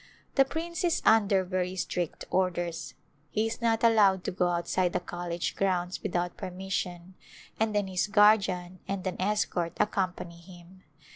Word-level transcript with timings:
The 0.33 0.45
prince 0.45 0.83
is 0.83 1.03
under 1.05 1.43
very 1.43 1.75
strict 1.75 2.25
orders; 2.31 2.95
he 3.29 3.45
is 3.45 3.61
not 3.61 3.83
allowed 3.83 4.23
to 4.23 4.31
go 4.31 4.47
outside 4.47 4.93
the 4.93 4.99
college 4.99 5.55
grounds 5.55 6.01
without 6.01 6.37
per 6.37 6.49
mission, 6.49 7.13
and 7.59 7.75
then 7.75 7.85
his 7.85 8.07
guardian 8.07 8.79
and 8.87 9.05
an 9.05 9.21
escort 9.21 9.75
accom 9.75 10.15
pany 10.15 10.43
him. 10.43 10.81